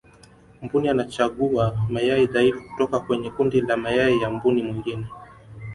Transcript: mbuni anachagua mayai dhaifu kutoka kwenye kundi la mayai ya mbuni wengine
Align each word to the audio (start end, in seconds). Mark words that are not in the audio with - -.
mbuni 0.61 0.89
anachagua 0.89 1.77
mayai 1.89 2.25
dhaifu 2.27 2.61
kutoka 2.71 2.99
kwenye 2.99 3.29
kundi 3.31 3.61
la 3.61 3.77
mayai 3.77 4.21
ya 4.21 4.29
mbuni 4.29 4.63
wengine 4.63 5.07